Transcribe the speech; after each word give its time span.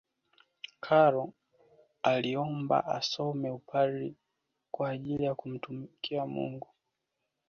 karol 0.79 1.31
aliomba 2.03 2.85
asome 2.85 3.49
upadri 3.49 4.15
kwa 4.71 4.89
ajili 4.89 5.23
ya 5.23 5.35
kumtumikia 5.35 6.25
mungu 6.25 6.67